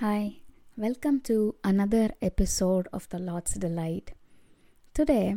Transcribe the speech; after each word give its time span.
Hi, 0.00 0.38
welcome 0.76 1.20
to 1.20 1.54
another 1.62 2.10
episode 2.20 2.88
of 2.92 3.08
the 3.10 3.20
Lord's 3.20 3.54
Delight. 3.54 4.10
Today, 4.92 5.36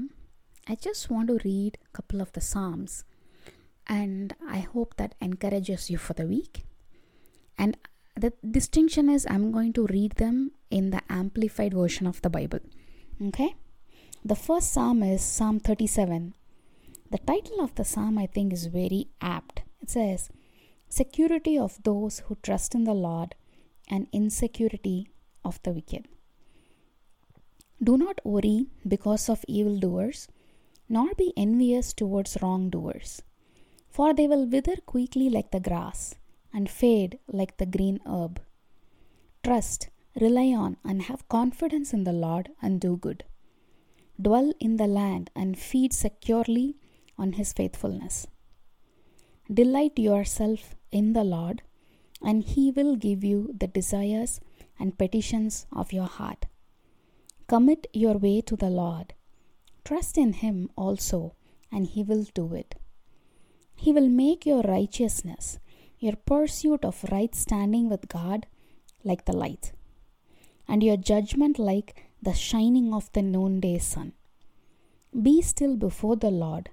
I 0.68 0.74
just 0.74 1.12
want 1.12 1.28
to 1.28 1.40
read 1.46 1.78
a 1.86 1.96
couple 1.96 2.22
of 2.22 2.32
the 2.32 2.42
Psalms 2.42 3.04
and 3.86 4.34
I 4.50 4.62
hope 4.62 4.96
that 4.98 5.14
encourages 5.22 5.92
you 5.92 6.00
for 6.00 6.14
the 6.14 6.26
week. 6.26 6.66
And 7.56 7.78
the 8.16 8.34
distinction 8.50 9.10
is 9.10 9.28
I'm 9.30 9.52
going 9.52 9.74
to 9.74 9.86
read 9.86 10.14
them 10.14 10.54
in 10.72 10.90
the 10.90 11.04
amplified 11.08 11.76
version 11.76 12.08
of 12.08 12.24
the 12.24 12.30
Bible. 12.32 12.62
Okay? 13.28 13.54
The 14.26 14.36
first 14.36 14.74
Psalm 14.74 15.04
is 15.04 15.22
Psalm 15.22 15.60
37. 15.60 16.34
The 17.12 17.20
title 17.20 17.62
of 17.62 17.76
the 17.76 17.86
Psalm, 17.86 18.18
I 18.18 18.26
think, 18.26 18.54
is 18.54 18.66
very 18.66 19.10
apt. 19.22 19.62
It 19.84 19.92
says, 19.92 20.32
Security 20.90 21.60
of 21.60 21.78
those 21.84 22.24
who 22.26 22.38
trust 22.42 22.74
in 22.74 22.86
the 22.86 22.96
Lord 22.96 23.36
and 23.88 24.08
insecurity 24.12 25.10
of 25.44 25.62
the 25.64 25.72
wicked. 25.72 26.08
Do 27.82 27.98
not 27.98 28.20
worry 28.26 28.68
because 28.88 29.30
of 29.30 29.46
evildoers, 29.48 30.28
nor 30.90 31.14
be 31.16 31.34
envious 31.38 31.94
towards 31.94 32.38
wrongdoers, 32.42 33.22
for 33.90 34.14
they 34.14 34.28
will 34.28 34.46
wither 34.46 34.78
quickly 34.86 35.30
like 35.30 35.52
the 35.52 35.60
grass 35.60 36.16
and 36.54 36.70
fade 36.70 37.20
like 37.28 37.58
the 37.58 37.66
green 37.66 38.00
herb. 38.06 38.42
Trust, 39.44 39.90
rely 40.20 40.48
on, 40.48 40.78
and 40.84 41.04
have 41.04 41.30
confidence 41.30 41.94
in 41.94 42.04
the 42.04 42.14
Lord 42.14 42.50
and 42.62 42.82
do 42.82 42.98
good. 42.98 43.24
Dwell 44.20 44.54
in 44.60 44.78
the 44.78 44.88
land 44.88 45.30
and 45.36 45.58
feed 45.58 45.94
securely 45.94 46.78
on 47.18 47.34
his 47.34 47.54
faithfulness. 47.54 48.28
Delight 49.54 50.00
yourself 50.00 50.76
in 50.92 51.14
the 51.14 51.24
Lord 51.24 51.62
and 52.22 52.44
He 52.44 52.72
will 52.72 52.96
give 52.96 53.24
you 53.24 53.54
the 53.58 53.68
desires 53.68 54.40
and 54.80 54.98
petitions 54.98 55.66
of 55.72 55.94
your 55.94 56.08
heart. 56.08 56.46
Commit 57.48 57.88
your 57.94 58.18
way 58.18 58.42
to 58.42 58.56
the 58.56 58.70
Lord. 58.70 59.14
Trust 59.86 60.18
in 60.18 60.34
Him 60.34 60.70
also, 60.76 61.36
and 61.72 61.88
He 61.88 62.04
will 62.04 62.26
do 62.34 62.54
it. 62.54 62.76
He 63.76 63.94
will 63.94 64.10
make 64.10 64.46
your 64.46 64.62
righteousness, 64.64 65.60
your 66.00 66.16
pursuit 66.16 66.84
of 66.84 67.06
right 67.12 67.34
standing 67.34 67.90
with 67.90 68.10
God, 68.10 68.48
like 69.04 69.26
the 69.26 69.36
light, 69.36 69.72
and 70.68 70.84
your 70.84 70.98
judgment 70.98 71.58
like 71.58 72.06
the 72.22 72.34
shining 72.34 72.94
of 72.94 73.12
the 73.14 73.22
noonday 73.22 73.78
sun. 73.78 74.14
Be 75.22 75.42
still 75.42 75.76
before 75.78 76.16
the 76.16 76.32
Lord, 76.32 76.70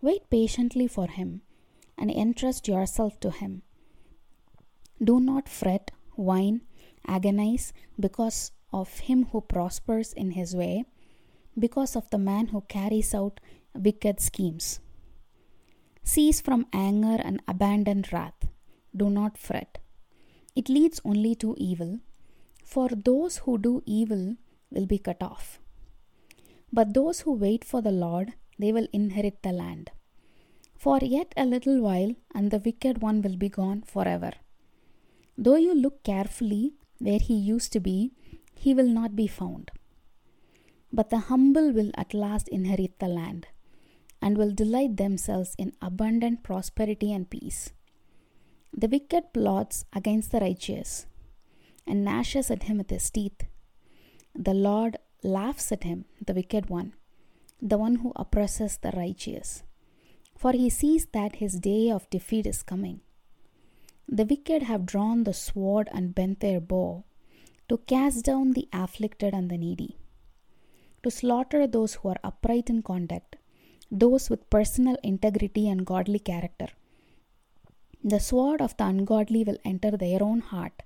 wait 0.00 0.28
patiently 0.30 0.86
for 0.86 1.08
Him, 1.08 1.42
and 1.98 2.10
entrust 2.10 2.68
yourself 2.68 3.18
to 3.20 3.30
Him. 3.30 3.62
Do 5.04 5.20
not 5.20 5.48
fret, 5.48 5.90
whine, 6.16 6.62
agonize 7.06 7.72
because 8.00 8.52
of 8.72 9.00
him 9.00 9.26
who 9.30 9.40
prospers 9.42 10.12
in 10.12 10.30
his 10.30 10.56
way, 10.56 10.84
because 11.58 11.94
of 11.94 12.08
the 12.10 12.18
man 12.18 12.46
who 12.48 12.62
carries 12.62 13.14
out 13.14 13.40
wicked 13.74 14.20
schemes. 14.20 14.80
Cease 16.02 16.40
from 16.40 16.66
anger 16.72 17.18
and 17.22 17.42
abandon 17.46 18.04
wrath. 18.12 18.48
Do 18.96 19.10
not 19.10 19.36
fret. 19.36 19.78
It 20.56 20.68
leads 20.68 21.00
only 21.04 21.34
to 21.36 21.54
evil, 21.58 21.98
for 22.64 22.88
those 22.88 23.38
who 23.38 23.58
do 23.58 23.82
evil 23.84 24.36
will 24.70 24.86
be 24.86 24.98
cut 24.98 25.22
off. 25.22 25.58
But 26.72 26.94
those 26.94 27.20
who 27.20 27.32
wait 27.32 27.64
for 27.64 27.82
the 27.82 27.92
Lord, 27.92 28.32
they 28.58 28.72
will 28.72 28.88
inherit 28.92 29.42
the 29.42 29.52
land. 29.52 29.90
For 30.76 30.98
yet 31.02 31.34
a 31.36 31.44
little 31.44 31.80
while, 31.80 32.14
and 32.34 32.50
the 32.50 32.58
wicked 32.58 33.02
one 33.02 33.22
will 33.22 33.36
be 33.36 33.48
gone 33.48 33.82
forever. 33.82 34.32
Though 35.36 35.56
you 35.56 35.74
look 35.74 36.02
carefully 36.04 36.74
where 36.98 37.18
he 37.18 37.34
used 37.34 37.72
to 37.72 37.80
be, 37.80 38.12
he 38.54 38.74
will 38.74 38.88
not 38.88 39.16
be 39.16 39.26
found. 39.26 39.70
But 40.92 41.10
the 41.10 41.18
humble 41.18 41.72
will 41.72 41.90
at 41.96 42.14
last 42.14 42.48
inherit 42.48 42.98
the 42.98 43.08
land, 43.08 43.48
and 44.22 44.38
will 44.38 44.52
delight 44.52 44.96
themselves 44.96 45.54
in 45.58 45.72
abundant 45.82 46.42
prosperity 46.42 47.12
and 47.12 47.28
peace. 47.28 47.72
The 48.72 48.88
wicked 48.88 49.32
plots 49.32 49.84
against 49.92 50.30
the 50.30 50.40
righteous, 50.40 51.06
and 51.86 52.04
gnashes 52.04 52.50
at 52.50 52.64
him 52.64 52.78
with 52.78 52.90
his 52.90 53.10
teeth. 53.10 53.42
The 54.34 54.54
Lord 54.54 54.96
laughs 55.22 55.72
at 55.72 55.84
him, 55.84 56.04
the 56.24 56.34
wicked 56.34 56.70
one, 56.70 56.94
the 57.60 57.78
one 57.78 57.96
who 57.96 58.12
oppresses 58.16 58.78
the 58.78 58.92
righteous, 58.92 59.64
for 60.36 60.52
he 60.52 60.70
sees 60.70 61.06
that 61.12 61.36
his 61.36 61.58
day 61.58 61.90
of 61.90 62.08
defeat 62.10 62.46
is 62.46 62.62
coming. 62.62 63.00
The 64.08 64.24
wicked 64.24 64.62
have 64.62 64.86
drawn 64.86 65.24
the 65.24 65.32
sword 65.32 65.88
and 65.92 66.14
bent 66.14 66.40
their 66.40 66.60
bow 66.60 67.04
to 67.68 67.78
cast 67.78 68.24
down 68.24 68.52
the 68.52 68.68
afflicted 68.72 69.34
and 69.34 69.50
the 69.50 69.58
needy, 69.58 69.96
to 71.02 71.10
slaughter 71.10 71.66
those 71.66 71.94
who 71.94 72.08
are 72.08 72.20
upright 72.22 72.68
in 72.68 72.82
conduct, 72.82 73.36
those 73.90 74.28
with 74.28 74.50
personal 74.50 74.96
integrity 75.02 75.68
and 75.68 75.86
godly 75.86 76.18
character. 76.18 76.68
The 78.02 78.20
sword 78.20 78.60
of 78.60 78.76
the 78.76 78.84
ungodly 78.84 79.44
will 79.44 79.56
enter 79.64 79.92
their 79.92 80.22
own 80.22 80.40
heart, 80.40 80.82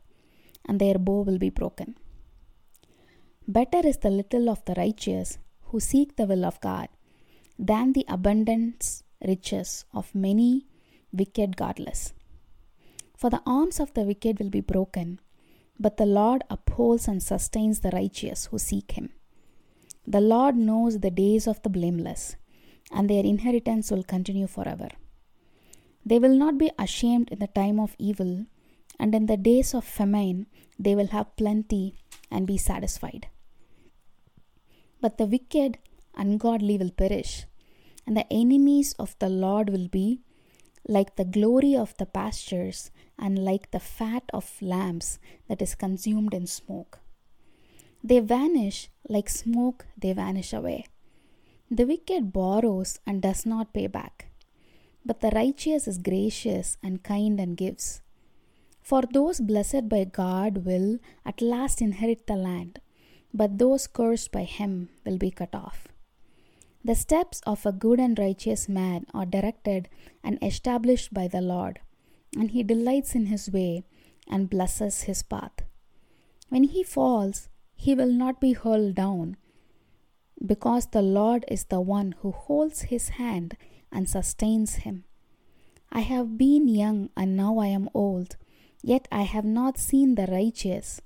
and 0.65 0.81
their 0.81 0.99
bow 0.99 1.23
will 1.23 1.39
be 1.39 1.51
broken. 1.51 1.97
Better 3.49 3.81
is 3.85 3.99
the 3.99 4.11
little 4.11 4.49
of 4.49 4.65
the 4.67 4.75
righteous 4.75 5.39
who 5.63 5.81
seek 5.81 6.17
the 6.17 6.27
will 6.27 6.45
of 6.45 6.61
God 6.61 6.89
than 7.59 7.93
the 7.93 8.05
abundance 8.07 9.03
riches 9.27 9.85
of 9.93 10.15
many 10.15 10.67
wicked 11.13 11.57
godless. 11.57 12.13
For 13.19 13.31
the 13.31 13.43
arms 13.45 13.81
of 13.81 13.93
the 13.95 14.03
wicked 14.03 14.39
will 14.39 14.49
be 14.49 14.61
broken, 14.61 15.19
but 15.77 15.97
the 15.97 16.07
Lord 16.07 16.45
upholds 16.49 17.09
and 17.09 17.21
sustains 17.21 17.81
the 17.81 17.91
righteous 17.91 18.47
who 18.47 18.59
seek 18.59 18.93
him. 18.93 19.11
The 20.07 20.21
Lord 20.21 20.57
knows 20.57 21.01
the 21.01 21.11
days 21.11 21.49
of 21.49 21.61
the 21.65 21.69
blameless, 21.69 22.37
and 22.93 23.11
their 23.11 23.25
inheritance 23.25 23.91
will 23.91 24.05
continue 24.05 24.47
forever. 24.47 24.91
They 26.07 26.21
will 26.21 26.37
not 26.37 26.59
be 26.59 26.71
ashamed 26.79 27.31
in 27.33 27.41
the 27.41 27.49
time 27.49 27.81
of 27.81 27.97
evil, 27.99 28.47
and 29.01 29.13
in 29.13 29.27
the 29.27 29.37
days 29.37 29.75
of 29.75 29.83
famine 29.83 30.47
they 30.79 30.95
will 30.95 31.09
have 31.09 31.35
plenty 31.35 31.97
and 32.31 32.47
be 32.47 32.57
satisfied. 32.57 33.27
But 35.01 35.19
the 35.19 35.27
wicked, 35.27 35.79
ungodly 36.15 36.79
will 36.79 36.93
perish, 36.93 37.47
and 38.07 38.17
the 38.17 38.33
enemies 38.33 38.95
of 38.97 39.19
the 39.19 39.29
Lord 39.29 39.71
will 39.71 39.89
be 39.89 40.21
like 40.87 41.17
the 41.17 41.25
glory 41.25 41.75
of 41.75 41.97
the 41.97 42.07
pastures 42.07 42.93
and 43.19 43.39
like 43.39 43.71
the 43.71 43.81
fat 43.81 44.25
of 44.33 44.61
lambs 44.61 45.19
that 45.49 45.63
is 45.63 45.75
consumed 45.75 46.35
in 46.35 46.47
smoke. 46.47 47.01
They 48.03 48.21
vanish 48.21 48.89
like 49.09 49.29
smoke, 49.29 49.87
they 49.97 50.13
vanish 50.13 50.53
away. 50.53 50.87
The 51.71 51.85
wicked 51.85 52.33
borrows 52.33 52.99
and 53.07 53.21
does 53.21 53.45
not 53.45 53.75
pay 53.75 53.89
back, 53.89 54.27
but 55.05 55.21
the 55.21 55.31
righteous 55.31 55.89
is 55.89 55.99
gracious 55.99 56.77
and 56.83 57.03
kind 57.03 57.41
and 57.41 57.57
gives. 57.57 58.01
For 58.81 59.03
those 59.03 59.41
blessed 59.41 59.89
by 59.89 60.05
God 60.05 60.65
will 60.65 60.99
at 61.27 61.43
last 61.43 61.83
inherit 61.83 62.27
the 62.27 62.37
land, 62.37 62.81
but 63.35 63.59
those 63.59 63.87
cursed 63.87 64.33
by 64.33 64.45
him 64.45 64.89
will 65.05 65.19
be 65.19 65.31
cut 65.31 65.55
off. 65.55 65.89
The 66.85 66.95
steps 66.95 67.43
of 67.47 67.67
a 67.67 67.73
good 67.73 68.01
and 68.01 68.19
righteous 68.19 68.69
man 68.69 69.05
are 69.13 69.27
directed 69.27 69.89
and 70.25 70.39
established 70.41 71.13
by 71.13 71.29
the 71.29 71.43
Lord, 71.43 71.81
and 72.37 72.51
he 72.51 72.63
delights 72.63 73.15
in 73.15 73.27
his 73.27 73.51
way 73.51 73.85
and 74.29 74.51
blesses 74.51 75.03
his 75.03 75.23
path. 75.23 75.63
When 76.49 76.65
he 76.65 76.83
falls, 76.83 77.49
he 77.75 77.95
will 77.95 78.13
not 78.13 78.41
be 78.41 78.53
hurled 78.53 78.95
down, 78.95 79.37
because 80.45 80.87
the 80.87 81.03
Lord 81.03 81.45
is 81.49 81.65
the 81.65 81.81
one 81.81 82.15
who 82.21 82.33
holds 82.33 82.83
his 82.83 83.11
hand 83.11 83.57
and 83.93 84.09
sustains 84.09 84.77
him. 84.77 85.05
I 85.91 86.01
have 86.01 86.37
been 86.37 86.69
young 86.69 87.11
and 87.17 87.37
now 87.37 87.59
I 87.59 87.69
am 87.69 87.89
old, 87.95 88.37
yet 88.83 89.09
I 89.11 89.23
have 89.23 89.45
not 89.45 89.79
seen 89.79 90.15
the 90.15 90.27
righteous, 90.27 91.01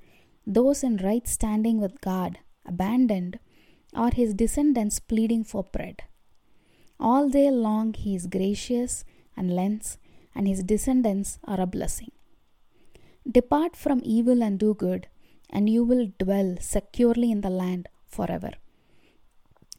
those 0.46 0.82
in 0.82 0.96
right 0.96 1.26
standing 1.26 1.80
with 1.80 2.00
God, 2.00 2.38
abandoned 2.66 3.38
or 3.94 4.10
his 4.10 4.34
descendants 4.34 4.98
pleading 4.98 5.44
for 5.44 5.62
bread. 5.64 6.02
All 6.98 7.28
day 7.28 7.50
long 7.50 7.94
he 7.94 8.14
is 8.14 8.26
gracious 8.26 9.04
and 9.36 9.54
lends, 9.54 9.98
and 10.34 10.48
his 10.48 10.62
descendants 10.62 11.38
are 11.44 11.60
a 11.60 11.66
blessing. 11.66 12.12
Depart 13.30 13.76
from 13.76 14.00
evil 14.04 14.42
and 14.42 14.58
do 14.58 14.74
good, 14.74 15.06
and 15.50 15.68
you 15.68 15.84
will 15.84 16.10
dwell 16.18 16.56
securely 16.60 17.30
in 17.30 17.42
the 17.42 17.50
land 17.50 17.88
forever. 18.06 18.52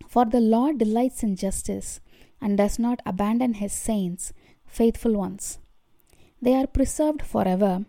For 0.08 0.26
the 0.26 0.40
Lord 0.40 0.78
delights 0.78 1.24
in 1.24 1.36
justice 1.36 2.00
and 2.40 2.58
does 2.58 2.78
not 2.78 3.02
abandon 3.06 3.56
his 3.56 3.74
saints, 3.74 4.34
faithful 4.66 5.14
ones. 5.14 5.60
They 6.42 6.54
are 6.56 6.68
preserved 6.68 7.22
forever, 7.22 7.86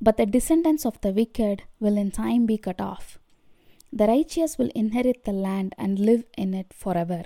but 0.00 0.16
the 0.16 0.26
descendants 0.26 0.84
of 0.84 1.00
the 1.00 1.12
wicked 1.12 1.62
will 1.78 1.96
in 1.96 2.10
time 2.10 2.44
be 2.44 2.58
cut 2.58 2.80
off. 2.80 3.18
The 3.92 4.06
righteous 4.06 4.58
will 4.58 4.70
inherit 4.74 5.24
the 5.24 5.32
land 5.32 5.74
and 5.78 5.98
live 5.98 6.24
in 6.36 6.54
it 6.54 6.72
forever. 6.72 7.24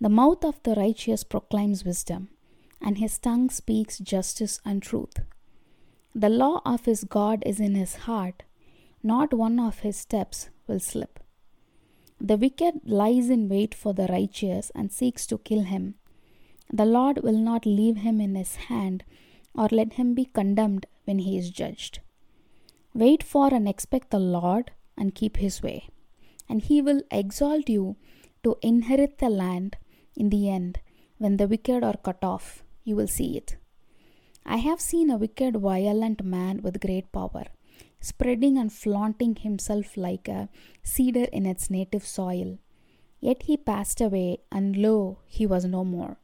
The 0.00 0.08
mouth 0.08 0.44
of 0.44 0.62
the 0.62 0.74
righteous 0.74 1.22
proclaims 1.22 1.84
wisdom, 1.84 2.30
and 2.80 2.98
his 2.98 3.18
tongue 3.18 3.50
speaks 3.50 3.98
justice 3.98 4.60
and 4.64 4.82
truth. 4.82 5.20
The 6.14 6.28
law 6.28 6.60
of 6.64 6.86
his 6.86 7.04
God 7.04 7.42
is 7.46 7.60
in 7.60 7.74
his 7.74 7.94
heart, 8.06 8.42
not 9.02 9.32
one 9.32 9.58
of 9.58 9.80
his 9.80 9.96
steps 9.96 10.50
will 10.66 10.80
slip. 10.80 11.20
The 12.20 12.36
wicked 12.36 12.80
lies 12.84 13.30
in 13.30 13.48
wait 13.48 13.74
for 13.74 13.94
the 13.94 14.06
righteous 14.08 14.70
and 14.74 14.92
seeks 14.92 15.26
to 15.28 15.38
kill 15.38 15.62
him. 15.62 15.94
The 16.72 16.84
Lord 16.84 17.22
will 17.22 17.38
not 17.38 17.64
leave 17.64 17.98
him 17.98 18.20
in 18.20 18.34
his 18.34 18.56
hand 18.56 19.04
or 19.54 19.68
let 19.70 19.94
him 19.94 20.14
be 20.14 20.26
condemned 20.26 20.86
when 21.04 21.20
he 21.20 21.38
is 21.38 21.50
judged. 21.50 22.00
Wait 22.94 23.22
for 23.22 23.54
and 23.54 23.68
expect 23.68 24.10
the 24.10 24.18
Lord 24.18 24.72
and 24.96 25.14
keep 25.14 25.36
his 25.38 25.62
way, 25.62 25.88
and 26.48 26.60
he 26.60 26.82
will 26.82 27.02
exalt 27.10 27.68
you 27.68 27.96
to 28.42 28.56
inherit 28.62 29.18
the 29.18 29.30
land 29.30 29.76
in 30.16 30.30
the 30.30 30.50
end 30.50 30.80
when 31.18 31.36
the 31.36 31.48
wicked 31.48 31.82
are 31.82 31.96
cut 31.96 32.22
off. 32.22 32.62
You 32.90 32.96
will 32.96 33.12
see 33.18 33.36
it. 33.36 33.56
I 34.44 34.56
have 34.56 34.80
seen 34.80 35.10
a 35.10 35.16
wicked, 35.16 35.56
violent 35.56 36.24
man 36.24 36.60
with 36.60 36.80
great 36.84 37.12
power, 37.12 37.44
spreading 38.00 38.58
and 38.58 38.72
flaunting 38.72 39.36
himself 39.36 39.96
like 39.96 40.26
a 40.26 40.48
cedar 40.82 41.26
in 41.38 41.46
its 41.46 41.70
native 41.70 42.04
soil. 42.04 42.58
Yet 43.20 43.44
he 43.44 43.56
passed 43.56 44.00
away, 44.00 44.38
and 44.50 44.76
lo, 44.76 45.18
he 45.36 45.46
was 45.46 45.66
no 45.66 45.84
more. 45.84 46.16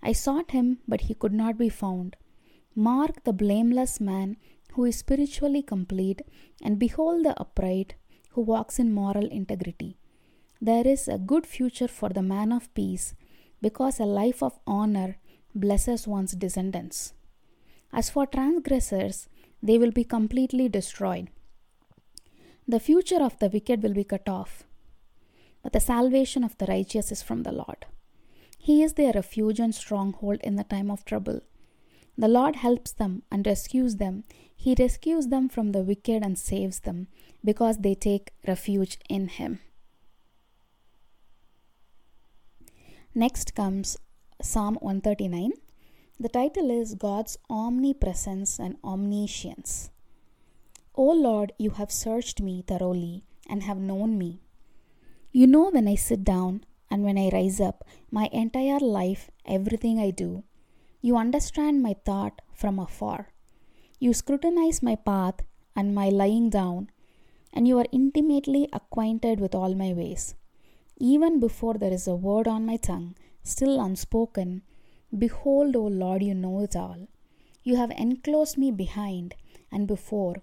I 0.00 0.12
sought 0.12 0.52
him, 0.52 0.78
but 0.86 1.02
he 1.08 1.14
could 1.14 1.32
not 1.32 1.58
be 1.58 1.68
found. 1.68 2.14
Mark 2.76 3.24
the 3.24 3.32
blameless 3.42 4.00
man 4.00 4.36
who 4.74 4.84
is 4.84 5.04
spiritually 5.04 5.62
complete, 5.74 6.22
and 6.62 6.78
behold 6.78 7.24
the 7.24 7.34
upright 7.40 7.96
who 8.32 8.42
walks 8.42 8.78
in 8.78 8.92
moral 9.02 9.26
integrity. 9.40 9.96
There 10.60 10.86
is 10.86 11.08
a 11.08 11.18
good 11.32 11.46
future 11.46 11.88
for 11.88 12.10
the 12.10 12.28
man 12.34 12.52
of 12.52 12.72
peace, 12.74 13.14
because 13.60 13.98
a 13.98 14.04
life 14.04 14.40
of 14.40 14.60
honor 14.66 15.16
blesses 15.60 16.06
one's 16.06 16.32
descendants. 16.32 17.12
As 17.92 18.10
for 18.10 18.26
transgressors, 18.26 19.28
they 19.62 19.78
will 19.78 19.90
be 19.90 20.04
completely 20.04 20.68
destroyed. 20.68 21.28
The 22.68 22.80
future 22.80 23.22
of 23.22 23.38
the 23.38 23.48
wicked 23.48 23.82
will 23.82 23.94
be 23.94 24.04
cut 24.04 24.28
off, 24.28 24.64
but 25.62 25.72
the 25.72 25.80
salvation 25.80 26.44
of 26.44 26.56
the 26.58 26.66
righteous 26.66 27.10
is 27.10 27.22
from 27.22 27.42
the 27.42 27.52
Lord. 27.52 27.86
He 28.58 28.82
is 28.82 28.94
their 28.94 29.12
refuge 29.12 29.60
and 29.60 29.74
stronghold 29.74 30.40
in 30.42 30.56
the 30.56 30.64
time 30.64 30.90
of 30.90 31.04
trouble. 31.04 31.40
The 32.18 32.28
Lord 32.28 32.56
helps 32.56 32.92
them 32.92 33.22
and 33.30 33.46
rescues 33.46 33.96
them. 33.96 34.24
He 34.56 34.74
rescues 34.78 35.28
them 35.28 35.48
from 35.48 35.72
the 35.72 35.82
wicked 35.82 36.22
and 36.22 36.38
saves 36.38 36.80
them 36.80 37.08
because 37.44 37.78
they 37.78 37.94
take 37.94 38.32
refuge 38.46 38.98
in 39.08 39.28
Him. 39.28 39.60
Next 43.14 43.54
comes 43.54 43.96
Psalm 44.42 44.74
139. 44.82 45.52
The 46.20 46.28
title 46.28 46.70
is 46.70 46.94
God's 46.94 47.38
Omnipresence 47.48 48.58
and 48.58 48.76
Omniscience. 48.84 49.90
O 50.94 51.10
Lord, 51.10 51.52
you 51.58 51.70
have 51.70 51.90
searched 51.90 52.42
me 52.42 52.62
thoroughly 52.66 53.24
and 53.48 53.62
have 53.62 53.78
known 53.78 54.18
me. 54.18 54.42
You 55.32 55.46
know 55.46 55.70
when 55.70 55.88
I 55.88 55.94
sit 55.94 56.22
down 56.22 56.64
and 56.90 57.02
when 57.02 57.16
I 57.16 57.30
rise 57.32 57.60
up, 57.60 57.82
my 58.10 58.28
entire 58.30 58.78
life, 58.78 59.30
everything 59.46 59.98
I 59.98 60.10
do. 60.10 60.44
You 61.00 61.16
understand 61.16 61.82
my 61.82 61.96
thought 62.04 62.42
from 62.52 62.78
afar. 62.78 63.32
You 63.98 64.12
scrutinize 64.12 64.82
my 64.82 64.96
path 64.96 65.36
and 65.74 65.94
my 65.94 66.10
lying 66.10 66.50
down, 66.50 66.90
and 67.54 67.66
you 67.66 67.78
are 67.78 67.86
intimately 67.90 68.68
acquainted 68.70 69.40
with 69.40 69.54
all 69.54 69.74
my 69.74 69.94
ways. 69.94 70.34
Even 70.98 71.40
before 71.40 71.74
there 71.74 71.92
is 71.92 72.06
a 72.06 72.14
word 72.14 72.46
on 72.46 72.66
my 72.66 72.76
tongue, 72.76 73.14
still 73.46 73.80
unspoken, 73.80 74.62
Behold, 75.16 75.76
O 75.76 75.86
Lord, 75.86 76.22
you 76.22 76.34
know 76.34 76.60
it 76.60 76.74
all. 76.74 77.08
You 77.62 77.76
have 77.76 77.90
enclosed 77.92 78.58
me 78.58 78.70
behind 78.70 79.34
and 79.70 79.86
before, 79.86 80.36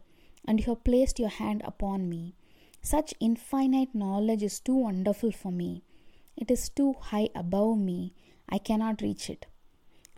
and 0.46 0.60
you 0.60 0.66
have 0.68 0.84
placed 0.84 1.20
your 1.20 1.30
hand 1.30 1.62
upon 1.66 2.10
me. 2.10 2.36
Such 2.82 3.14
infinite 3.20 3.94
knowledge 3.94 4.44
is 4.44 4.60
too 4.60 4.76
wonderful 4.76 5.32
for 5.32 5.52
me. 5.52 5.84
It 6.36 6.50
is 6.50 6.70
too 6.70 6.94
high 7.00 7.30
above 7.36 7.78
me. 7.78 8.14
I 8.50 8.58
cannot 8.58 9.02
reach 9.02 9.30
it. 9.30 9.46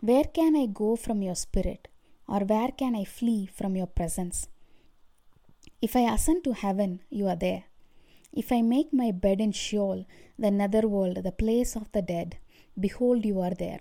Where 0.00 0.24
can 0.24 0.56
I 0.56 0.66
go 0.66 0.96
from 0.96 1.22
your 1.22 1.34
spirit? 1.34 1.88
Or 2.28 2.40
where 2.40 2.70
can 2.70 2.96
I 2.96 3.04
flee 3.04 3.46
from 3.46 3.76
your 3.76 3.86
presence? 3.86 4.48
If 5.80 5.94
I 5.94 6.12
ascend 6.12 6.44
to 6.44 6.52
heaven, 6.52 7.00
you 7.10 7.28
are 7.28 7.36
there. 7.36 7.64
If 8.32 8.50
I 8.50 8.62
make 8.62 8.92
my 8.92 9.12
bed 9.12 9.40
in 9.40 9.52
Sheol, 9.52 10.06
the 10.38 10.50
netherworld, 10.50 11.22
the 11.22 11.32
place 11.32 11.76
of 11.76 11.90
the 11.92 12.02
dead, 12.02 12.38
behold, 12.78 13.24
you 13.24 13.40
are 13.40 13.54
there. 13.54 13.80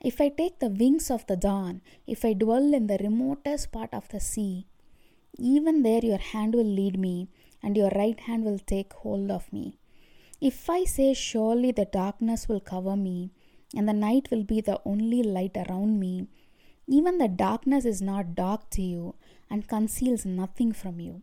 If 0.00 0.20
I 0.20 0.28
take 0.28 0.58
the 0.58 0.68
wings 0.68 1.10
of 1.10 1.26
the 1.26 1.36
dawn, 1.36 1.80
if 2.06 2.24
I 2.24 2.32
dwell 2.32 2.74
in 2.74 2.86
the 2.86 2.98
remotest 2.98 3.72
part 3.72 3.92
of 3.92 4.08
the 4.08 4.20
sea, 4.20 4.66
even 5.38 5.82
there 5.82 6.04
your 6.04 6.18
hand 6.18 6.54
will 6.54 6.72
lead 6.80 6.98
me, 6.98 7.28
and 7.62 7.76
your 7.76 7.90
right 7.90 8.18
hand 8.20 8.44
will 8.44 8.58
take 8.58 8.92
hold 8.92 9.30
of 9.30 9.52
me. 9.52 9.78
If 10.40 10.68
I 10.68 10.84
say, 10.84 11.14
Surely 11.14 11.72
the 11.72 11.86
darkness 11.86 12.48
will 12.48 12.60
cover 12.60 12.96
me, 12.96 13.32
and 13.74 13.88
the 13.88 13.92
night 13.92 14.28
will 14.30 14.44
be 14.44 14.60
the 14.60 14.80
only 14.84 15.22
light 15.22 15.56
around 15.56 15.98
me, 15.98 16.28
even 16.86 17.18
the 17.18 17.28
darkness 17.28 17.84
is 17.84 18.00
not 18.00 18.34
dark 18.34 18.70
to 18.70 18.82
you 18.82 19.14
and 19.50 19.66
conceals 19.66 20.24
nothing 20.24 20.72
from 20.72 21.00
you. 21.00 21.22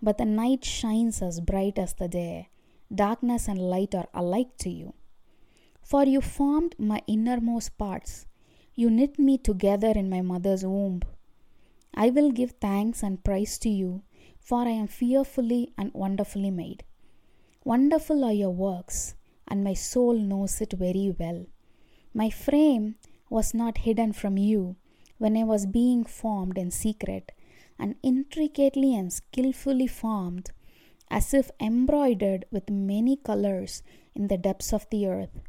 But 0.00 0.18
the 0.18 0.24
night 0.24 0.64
shines 0.64 1.20
as 1.20 1.40
bright 1.40 1.78
as 1.78 1.94
the 1.94 2.08
day. 2.08 2.48
Darkness 2.94 3.48
and 3.48 3.58
light 3.58 3.94
are 3.94 4.08
alike 4.14 4.56
to 4.58 4.70
you. 4.70 4.94
For 5.86 6.04
you 6.04 6.20
formed 6.20 6.74
my 6.80 7.00
innermost 7.06 7.78
parts. 7.78 8.26
You 8.74 8.90
knit 8.90 9.20
me 9.20 9.38
together 9.38 9.92
in 9.94 10.10
my 10.10 10.20
mother's 10.20 10.64
womb. 10.64 11.02
I 11.94 12.10
will 12.10 12.32
give 12.32 12.54
thanks 12.60 13.04
and 13.04 13.22
praise 13.22 13.56
to 13.58 13.68
you, 13.68 14.02
for 14.40 14.62
I 14.62 14.70
am 14.70 14.88
fearfully 14.88 15.72
and 15.78 15.94
wonderfully 15.94 16.50
made. 16.50 16.82
Wonderful 17.62 18.24
are 18.24 18.32
your 18.32 18.50
works, 18.50 19.14
and 19.46 19.62
my 19.62 19.74
soul 19.74 20.14
knows 20.14 20.60
it 20.60 20.72
very 20.72 21.14
well. 21.16 21.46
My 22.12 22.30
frame 22.30 22.96
was 23.30 23.54
not 23.54 23.78
hidden 23.78 24.12
from 24.12 24.36
you 24.36 24.74
when 25.18 25.36
I 25.36 25.44
was 25.44 25.66
being 25.66 26.04
formed 26.04 26.58
in 26.58 26.72
secret, 26.72 27.30
and 27.78 27.94
intricately 28.02 28.96
and 28.96 29.12
skilfully 29.12 29.86
formed, 29.86 30.50
as 31.12 31.32
if 31.32 31.52
embroidered 31.60 32.44
with 32.50 32.70
many 32.70 33.16
colors 33.16 33.84
in 34.16 34.26
the 34.26 34.36
depths 34.36 34.72
of 34.72 34.90
the 34.90 35.06
earth. 35.06 35.42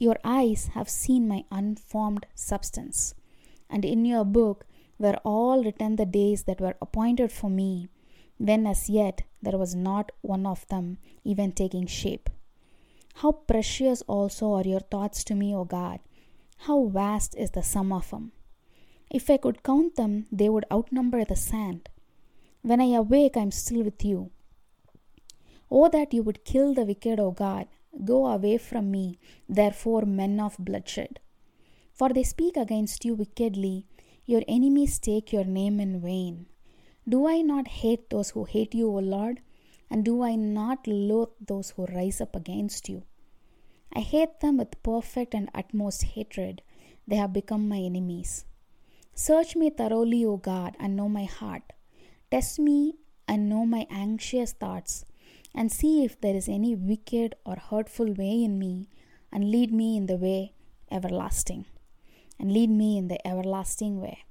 Your 0.00 0.18
eyes 0.24 0.68
have 0.68 0.88
seen 0.88 1.28
my 1.28 1.44
unformed 1.52 2.24
substance, 2.34 3.14
and 3.68 3.84
in 3.84 4.06
your 4.06 4.24
book 4.24 4.64
were 4.98 5.20
all 5.24 5.62
written 5.62 5.96
the 5.96 6.06
days 6.06 6.44
that 6.44 6.58
were 6.58 6.74
appointed 6.80 7.30
for 7.30 7.50
me, 7.50 7.88
when 8.38 8.66
as 8.66 8.88
yet 8.88 9.24
there 9.42 9.58
was 9.58 9.74
not 9.74 10.10
one 10.22 10.46
of 10.46 10.66
them 10.68 10.96
even 11.22 11.52
taking 11.52 11.86
shape. 11.86 12.30
How 13.16 13.32
precious 13.32 14.00
also 14.06 14.54
are 14.54 14.64
your 14.64 14.80
thoughts 14.80 15.22
to 15.24 15.34
me, 15.34 15.54
O 15.54 15.64
God! 15.64 16.00
How 16.64 16.86
vast 16.86 17.36
is 17.36 17.50
the 17.50 17.62
sum 17.62 17.92
of 17.92 18.08
them! 18.08 18.32
If 19.10 19.28
I 19.28 19.36
could 19.36 19.62
count 19.62 19.96
them, 19.96 20.26
they 20.32 20.48
would 20.48 20.64
outnumber 20.72 21.26
the 21.26 21.36
sand. 21.36 21.90
When 22.62 22.80
I 22.80 22.94
awake, 22.94 23.36
I 23.36 23.40
am 23.40 23.50
still 23.50 23.82
with 23.82 24.02
you. 24.02 24.30
Oh, 25.70 25.90
that 25.90 26.14
you 26.14 26.22
would 26.22 26.46
kill 26.46 26.72
the 26.72 26.86
wicked, 26.86 27.20
O 27.20 27.32
God, 27.32 27.68
Go 28.04 28.26
away 28.26 28.58
from 28.58 28.90
me, 28.90 29.18
therefore, 29.48 30.02
men 30.02 30.40
of 30.40 30.56
bloodshed. 30.58 31.20
For 31.92 32.10
they 32.10 32.22
speak 32.22 32.56
against 32.56 33.04
you 33.04 33.14
wickedly, 33.14 33.86
your 34.26 34.42
enemies 34.46 34.98
take 34.98 35.32
your 35.32 35.44
name 35.44 35.80
in 35.80 36.00
vain. 36.00 36.46
Do 37.08 37.26
I 37.26 37.40
not 37.40 37.66
hate 37.68 38.10
those 38.10 38.30
who 38.30 38.44
hate 38.44 38.74
you, 38.74 38.88
O 38.88 38.98
Lord? 38.98 39.40
And 39.90 40.04
do 40.04 40.22
I 40.22 40.36
not 40.36 40.86
loathe 40.86 41.30
those 41.44 41.70
who 41.70 41.86
rise 41.86 42.20
up 42.20 42.36
against 42.36 42.88
you? 42.88 43.02
I 43.92 44.00
hate 44.00 44.38
them 44.40 44.58
with 44.58 44.82
perfect 44.84 45.34
and 45.34 45.50
utmost 45.52 46.04
hatred. 46.04 46.62
They 47.08 47.16
have 47.16 47.32
become 47.32 47.68
my 47.68 47.78
enemies. 47.78 48.44
Search 49.14 49.56
me 49.56 49.68
thoroughly, 49.68 50.24
O 50.24 50.36
God, 50.36 50.76
and 50.78 50.94
know 50.94 51.08
my 51.08 51.24
heart. 51.24 51.72
Test 52.30 52.60
me 52.60 52.94
and 53.26 53.48
know 53.48 53.66
my 53.66 53.86
anxious 53.90 54.52
thoughts 54.52 55.04
and 55.54 55.70
see 55.70 56.04
if 56.04 56.20
there 56.20 56.34
is 56.34 56.48
any 56.48 56.74
wicked 56.74 57.34
or 57.44 57.56
hurtful 57.56 58.12
way 58.12 58.42
in 58.44 58.58
me, 58.58 58.88
and 59.32 59.50
lead 59.50 59.72
me 59.72 59.96
in 59.96 60.06
the 60.06 60.16
way 60.16 60.52
everlasting. 60.90 61.66
And 62.38 62.52
lead 62.52 62.70
me 62.70 62.96
in 62.96 63.08
the 63.08 63.24
everlasting 63.26 64.00
way. 64.00 64.24